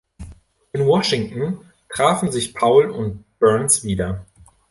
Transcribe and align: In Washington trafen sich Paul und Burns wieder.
In 0.73 0.87
Washington 0.87 1.63
trafen 1.89 2.31
sich 2.31 2.55
Paul 2.55 2.89
und 2.89 3.23
Burns 3.37 3.83
wieder. 3.83 4.25